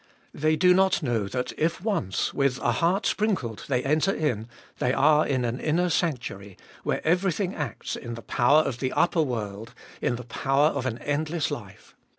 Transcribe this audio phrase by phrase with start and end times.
[0.33, 4.47] They do not know that, if once, with a heart sprinkled they enter in,
[4.79, 8.95] they are in an inner sanctuary, where everything acts in the power of the ttbe
[8.95, 11.95] fbolfest of 2111 379 upper world, in the power of an endless life.